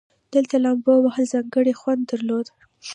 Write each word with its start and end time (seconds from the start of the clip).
دلته 0.33 0.55
لومبو 0.63 0.93
وهل 1.05 1.25
ځانګړى 1.33 1.73
خوند 1.79 2.01
درلودو. 2.11 2.53